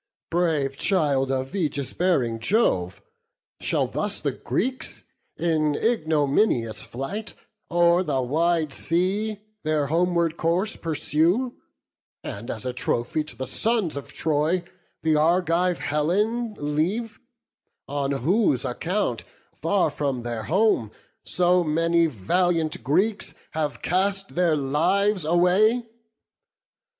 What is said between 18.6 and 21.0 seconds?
account, Far from their home,